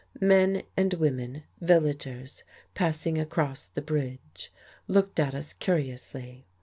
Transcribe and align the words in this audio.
Men 0.19 0.63
and 0.75 0.95
women, 0.95 1.43
villagers, 1.59 2.43
passing 2.73 3.19
across 3.19 3.67
the 3.67 3.83
bridge, 3.83 4.51
looked 4.87 5.19
at 5.19 5.35
us 5.35 5.53
curiously. 5.53 6.47